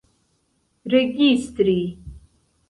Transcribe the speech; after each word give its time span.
registri 0.93 1.77